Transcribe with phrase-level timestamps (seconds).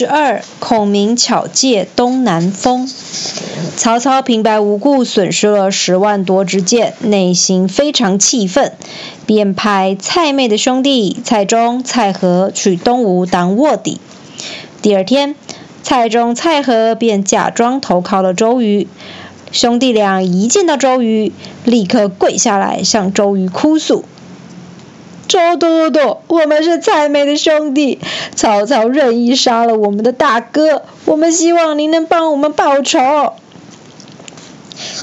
[0.00, 2.88] 十二，孔明巧借东南风。
[3.76, 8.74] 曹操平白无故损失了十万多支箭，内心非常气愤，
[9.26, 14.00] 便派蔡妹的兄弟蔡中、蔡和去东吴当卧底。
[14.82, 15.34] 第二天，
[15.82, 18.86] 蔡中、蔡和便假装投靠了周瑜。
[19.50, 21.32] 兄弟俩一见到周瑜，
[21.64, 24.04] 立刻跪下来向周瑜哭诉。
[25.28, 28.00] 周都督，我们是蔡瑁的兄弟，
[28.34, 33.34] 曹操任意杀了我们的大哥，我们希望您能帮我们报仇。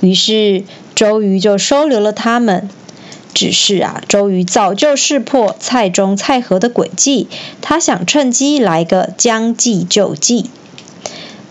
[0.00, 0.64] 于是
[0.96, 2.68] 周瑜就收留了他们。
[3.34, 7.28] 只是啊，周瑜早就识破蔡中、蔡和的诡计，
[7.62, 10.50] 他想趁机来个将计就计。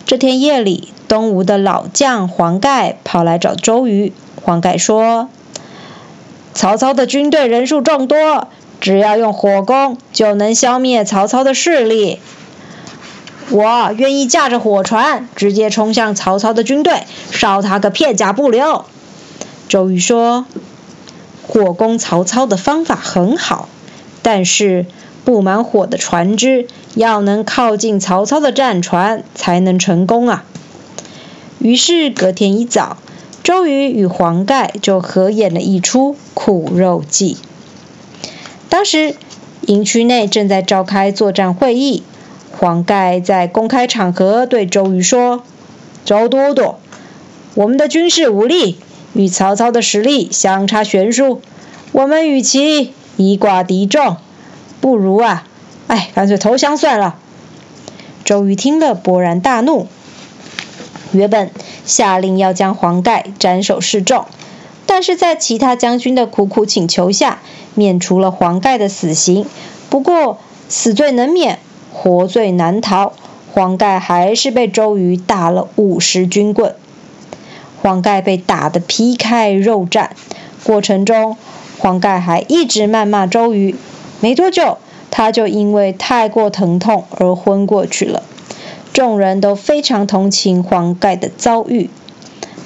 [0.05, 4.11] 这天夜里，东吴的老将黄盖跑来找周瑜。
[4.41, 5.29] 黄盖说
[6.53, 12.19] ：“曹操的军队人数众多。”只要用火攻就能消灭曹操的势力。
[13.49, 18.85] 我愿意驾着火船直接冲向曹操的军队，烧他个片甲不留。
[19.69, 20.45] 周瑜说
[21.47, 23.69] ：“火攻曹操的方法很好，
[24.21, 24.85] 但是
[25.23, 30.43] 布满火的船只要能靠近曹操的战船才能成功啊。”
[31.59, 32.97] 于是隔天一早，
[33.43, 37.37] 周瑜与黄盖就合演了一出苦肉计。
[38.77, 39.15] 当时，
[39.61, 42.03] 营区内正在召开作战会议。
[42.55, 45.41] 黄盖在公开场合对周瑜说
[46.05, 46.75] ：“周都督，
[47.55, 48.77] 我们的军事武力
[49.13, 51.41] 与曹操的实力相差悬殊，
[51.91, 54.17] 我们与其以寡敌众，
[54.79, 55.47] 不如啊，
[55.87, 57.17] 哎，干脆投降算了。”
[58.23, 59.87] 周瑜听了，勃然大怒，
[61.13, 61.49] 原本
[61.83, 64.27] 下令要将黄盖斩首示众。
[64.87, 67.41] 但是在其他将军的苦苦请求下，
[67.75, 69.45] 免除了黄盖的死刑。
[69.89, 71.59] 不过死罪能免，
[71.93, 73.13] 活罪难逃，
[73.53, 76.73] 黄盖还是被周瑜打了五十军棍。
[77.81, 80.09] 黄盖被打得皮开肉绽，
[80.63, 81.37] 过程中
[81.77, 83.75] 黄盖还一直谩骂周瑜。
[84.19, 84.77] 没多久，
[85.11, 88.23] 他就因为太过疼痛而昏过去了。
[88.93, 91.89] 众人都非常同情黄盖的遭遇，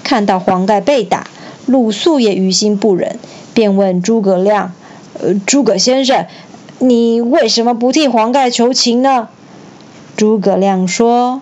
[0.04, 1.28] 看到黄盖被打。
[1.68, 3.20] 鲁肃也于心不忍，
[3.54, 4.74] 便问诸葛亮
[5.22, 6.26] ：“呃，诸葛先生，
[6.80, 9.30] 你为什么不替黄盖求情呢？”
[10.18, 11.42] 诸葛亮说：“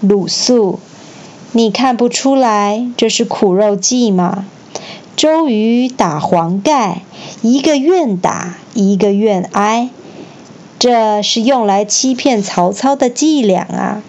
[0.00, 0.80] 鲁肃，
[1.52, 4.44] 你看不出来这是苦肉计吗？
[5.16, 7.02] 周瑜打黄盖，
[7.40, 9.88] 一个愿打，一个愿挨，
[10.78, 14.02] 这是用来欺骗曹操的伎俩啊！”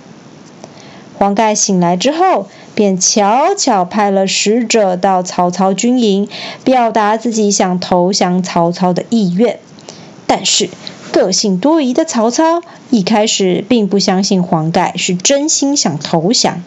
[1.17, 2.47] 黄盖醒来之后。
[2.75, 6.27] 便悄悄派了使者到曹操军营，
[6.63, 9.59] 表达自己想投降曹操的意愿。
[10.25, 10.69] 但是
[11.11, 16.63] 个性多疑的曹操一开始并不相信黄盖是真心想投降。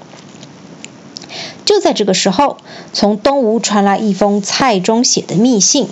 [1.65, 2.59] 就在这个时候，
[2.93, 5.89] 从东吴传来一封蔡中写的密信，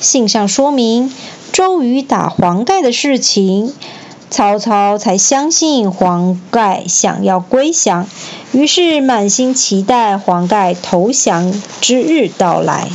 [0.00, 1.12] 信上说明
[1.52, 3.74] 周瑜打黄盖的事情。
[4.36, 8.06] 曹操才相信黄盖想要归降，
[8.52, 12.90] 于是满心期待黄盖投降之日到来。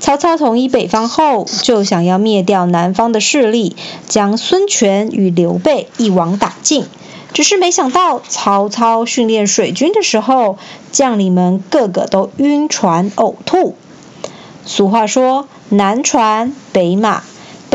[0.00, 3.76] 曹操统一北方后，就想要灭掉南方的势力，
[4.06, 6.84] 将孙权与刘备一网打尽。
[7.32, 10.58] 只是没想到，曹操训练水军的时候，
[10.92, 13.74] 将领们个个都晕船呕吐。
[14.66, 17.22] 俗话说：“南船北马。”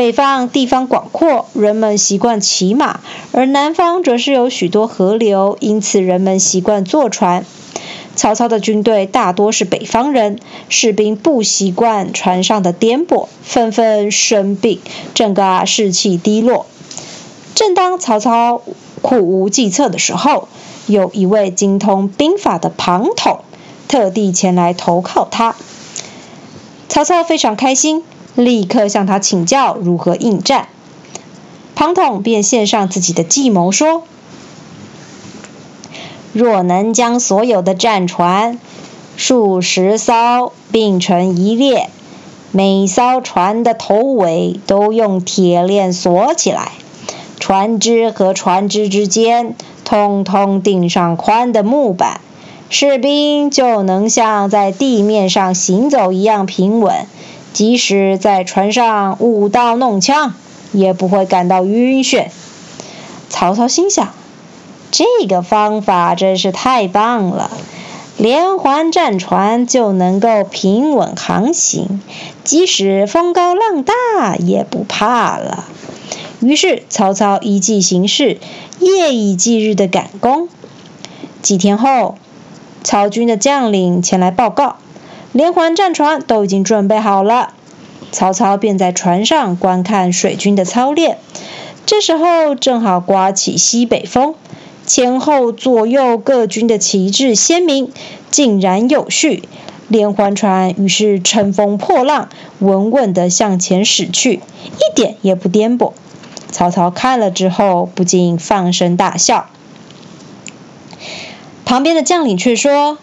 [0.00, 3.00] 北方地方广阔，人们习惯骑马；
[3.32, 7.44] 而南方则是有许多河流，因此人们习惯坐船。
[8.16, 10.38] 曹操的军队大多是北方人，
[10.70, 14.80] 士兵不习惯船上的颠簸，纷纷生病，
[15.12, 16.64] 整个士气低落。
[17.54, 18.62] 正当曹操
[19.02, 20.48] 苦无计策的时候，
[20.86, 23.40] 有一位精通兵法的庞统
[23.86, 25.54] 特地前来投靠他。
[26.88, 28.02] 曹操非常开心。
[28.34, 30.68] 立刻向他请教如何应战。
[31.74, 34.02] 庞统便献上自己的计谋，说
[36.34, 38.58] ：“若能将所有的战船
[39.16, 41.88] 数十艘并成一列，
[42.52, 46.72] 每艘船的头尾都用铁链锁起来，
[47.38, 49.54] 船只和船只之间
[49.84, 52.20] 通通钉上宽的木板，
[52.68, 57.06] 士兵就能像在地面上行走一样平稳。”
[57.52, 60.34] 即使在船上舞刀弄枪，
[60.72, 62.28] 也不会感到晕眩。
[63.28, 64.12] 曹操心想：
[64.90, 67.50] 这个方法真是太棒了，
[68.16, 72.00] 连环战船就能够平稳航行，
[72.44, 75.64] 即使风高浪大也不怕了。
[76.40, 78.38] 于是曹操依计行事，
[78.78, 80.48] 夜以继日的赶工。
[81.42, 82.16] 几天后，
[82.82, 84.76] 曹军的将领前来报告，
[85.32, 87.54] 连环战船都已经准备好了。
[88.12, 91.18] 曹操便在船上观看水军的操练。
[91.86, 94.34] 这时候正好刮起西北风，
[94.86, 97.92] 前后左右各军的旗帜鲜明，
[98.30, 99.44] 井然有序。
[99.88, 102.28] 连环船于是乘风破浪，
[102.60, 105.92] 稳稳地向前驶去，一点也不颠簸。
[106.52, 109.46] 曹操看了之后，不禁放声大笑。
[111.64, 112.98] 旁边的将领却说：“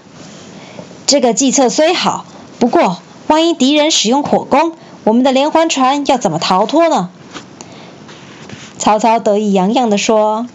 [1.07, 2.25] 这个计策虽好，
[2.59, 4.73] 不过万一敌人使用火攻，
[5.05, 7.09] 我们的连环船要怎么逃脱呢？”
[8.77, 10.47] 曹操得意洋洋地说：“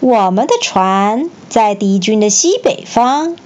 [0.00, 3.36] 我们的船在敌军的西北方。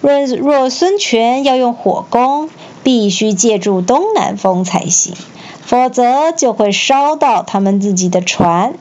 [0.00, 2.48] 若若孙权要用火攻，
[2.84, 5.14] 必须借助东南风才行，
[5.66, 8.74] 否则就会烧到他们自己的船。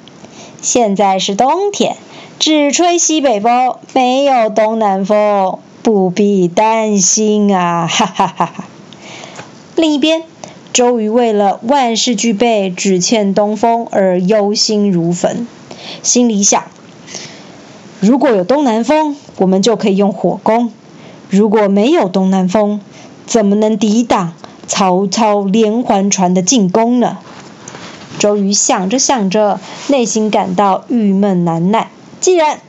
[0.62, 1.98] 现在是冬天，
[2.38, 8.66] 只吹西北风，没有东南风，不必担心啊！” 哈哈哈哈。
[9.76, 10.24] 另一边。
[10.72, 15.48] 周瑜为了万事俱备，只欠东风而忧心如焚，
[16.04, 16.64] 心里想：
[18.00, 20.70] 如果有东南风，我们就可以用火攻；
[21.32, 22.82] 如果没有东南风，
[23.26, 24.34] 怎么能抵挡
[24.68, 27.18] 曹操连环船的进攻呢？
[28.20, 31.90] 周瑜想着想着，内心感到郁闷难耐，
[32.22, 32.60] 既然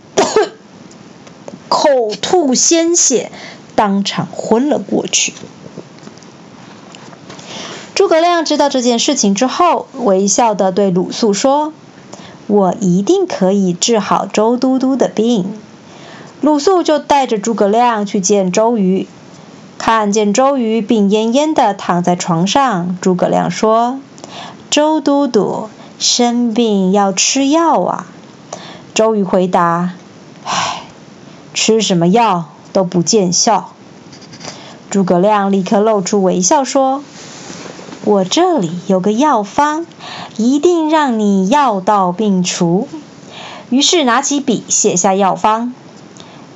[1.70, 1.88] 口
[2.20, 3.32] 吐鲜血，
[3.74, 5.32] 当场昏了过去。
[7.94, 11.72] 诸葛亮知道这件事情之后，微笑地对鲁肃说
[12.48, 15.54] ：“我一定可以治好周都督的病。”
[16.42, 19.06] 鲁肃就带着诸葛亮去见周瑜，
[19.76, 24.00] 看见周瑜病恹恹地躺在床上，诸葛亮说
[24.70, 25.68] ：“周都督
[25.98, 28.06] 生病要吃药啊。”
[28.94, 29.92] 周瑜回答
[30.44, 30.79] ：“唉，
[31.54, 33.72] 吃什么药都不见效。”
[34.90, 37.02] 诸葛亮立刻露出微笑说。
[38.02, 39.84] 我这里有个药方，
[40.38, 42.88] 一定让你药到病除。
[43.68, 45.74] 于是拿起笔写下药方：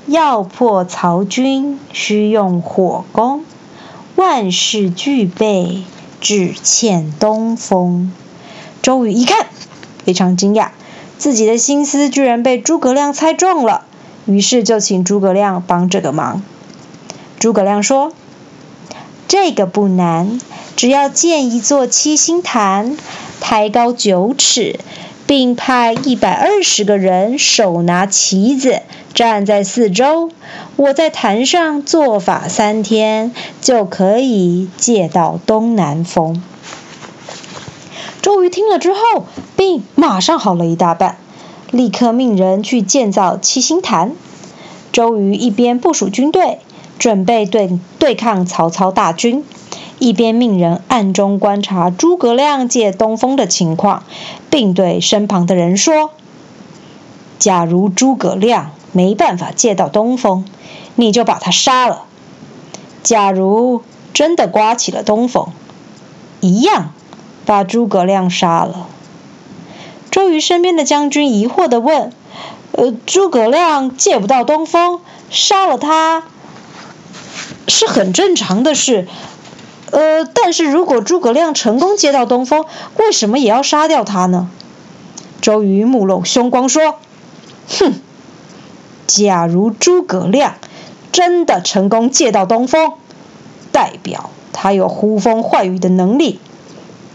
[0.07, 3.45] 要破曹军，需用火攻，
[4.17, 5.85] 万事俱备，
[6.19, 8.11] 只欠东风。
[8.81, 9.47] 周瑜一看，
[10.03, 10.71] 非常惊讶，
[11.19, 13.85] 自己的心思居然被诸葛亮猜中了，
[14.27, 16.43] 于是就请诸葛亮帮这个忙。
[17.39, 18.13] 诸葛亮说
[19.29, 20.41] ：“这个不难。”
[20.77, 22.97] 只要建一座七星坛，
[23.41, 24.81] 抬高九尺，
[25.25, 28.83] 并派一百二十个人手拿旗子
[29.15, 30.31] 站在四周，
[30.75, 36.43] 我在坛上做法三天，就可以借到东南风。
[38.21, 39.27] 周瑜听了之后，
[39.57, 41.19] 病马上好了一大半，
[41.75, 44.13] 立刻命人去建造七星坛。
[44.93, 46.61] 周瑜一边部署军队，
[47.01, 49.45] 准备对对抗曹操大军。
[49.99, 54.05] 一边命人暗中观察诸葛亮借东风的情况，
[54.51, 56.13] 并对身旁的人说
[57.41, 60.45] ：“假如诸葛亮没办法借到东风，
[60.95, 62.05] 你就把他杀了；
[63.03, 63.83] 假如
[64.13, 65.49] 真的刮起了东风，
[66.41, 66.93] 一样
[67.45, 68.87] 把诸葛亮杀了。”
[70.15, 72.13] 周瑜身边的将军疑惑地问
[72.71, 76.23] ：“呃，诸葛亮借不到东风，杀了他
[77.67, 79.09] 是很正常的事。”
[79.91, 82.65] 呃，但是如果诸葛亮成功接到东风，
[82.97, 84.49] 为什么也要杀掉他呢？
[85.41, 87.01] 周瑜目露凶光说
[87.67, 87.95] ：“哼，
[89.09, 90.55] 假如诸葛亮
[91.11, 92.93] 真的成功借到东风，
[93.73, 96.39] 代表他有呼风唤雨的能力，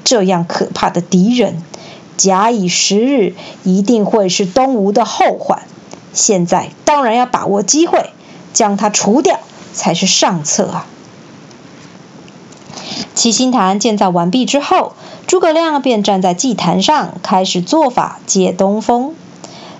[0.04, 1.64] 这样可怕的敌人，
[2.20, 3.34] 假以时日，
[3.64, 5.64] 一定会是东吴的后患。
[6.12, 8.10] 现在当然要把握机会，
[8.52, 9.40] 将他除掉，
[9.74, 10.86] 才是上策啊！”
[13.16, 14.92] 七星坛建造完毕之后，
[15.28, 19.16] 诸葛亮便站在祭坛上开始做法借东风。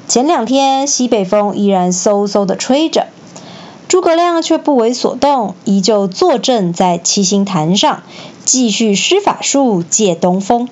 [0.08, 3.08] 前两天西北风依然嗖嗖地吹着，
[3.90, 8.04] 诸葛亮却不为所动，依旧坐镇在七星坛上，
[8.46, 10.70] 继续施法术借东风。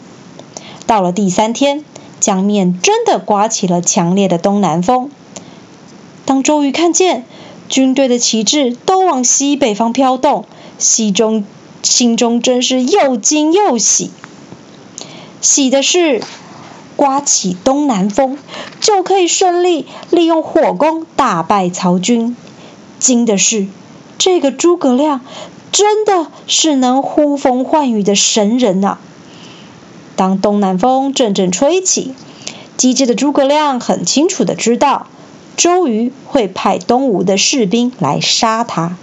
[0.87, 1.83] 到了第三天，
[2.19, 5.11] 江面真的刮起了强烈的东南风。
[6.25, 7.25] 当周瑜看见
[7.69, 10.45] 军队的旗帜都往西北方飘动，
[10.79, 11.45] 西中。
[11.83, 14.09] 心中真是又惊又喜。
[15.41, 16.21] 喜的是，
[16.97, 18.37] 刮起东南风，
[18.81, 22.35] 就可以顺利利用火攻打败曹军；
[22.99, 23.67] 惊的是，
[24.17, 25.21] 这个诸葛亮
[25.71, 28.97] 真的是能呼风唤雨的神人呐！
[30.17, 32.13] 当东南风阵阵吹起，
[32.75, 35.07] 机智的诸葛亮很清楚的知道，
[35.55, 38.97] 周瑜会派东吴的士兵来杀他，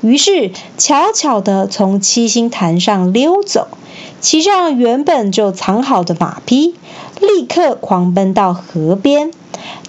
[0.00, 3.66] 于是悄悄地从七星潭上溜走，
[4.20, 6.76] 骑上原本就藏好的马匹，
[7.20, 9.32] 立刻狂奔到河边，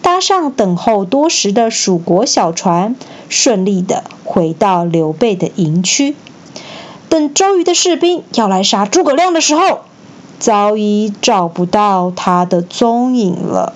[0.01, 2.95] 搭上等候多时的蜀国小船，
[3.29, 6.15] 顺利的回到刘备的营区。
[7.09, 9.81] 等周瑜的士兵要来杀诸葛亮的时候，
[10.39, 13.73] 早已找不到他的踪影了。